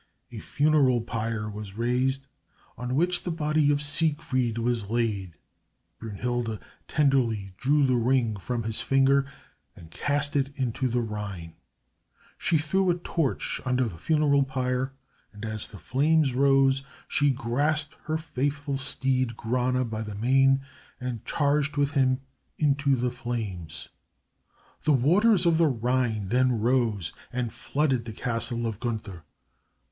[0.31, 2.25] A funeral pyre was raised,
[2.75, 5.33] on which the body of Siegfried was laid.
[6.01, 9.27] Brünnhilde tenderly drew the Ring from his finger,
[9.75, 11.53] and cast it to the Rhine.
[12.39, 14.91] She threw a torch under the funeral pyre
[15.33, 20.61] and, as the flames rose, she grasped her faithful steed, Grane, by the mane,
[20.99, 22.21] and charged with him
[22.57, 23.89] into the flames.
[24.83, 29.25] The waters of the Rhine then rose and flooded the castle of Gunther.